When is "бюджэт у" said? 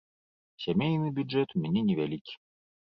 1.19-1.63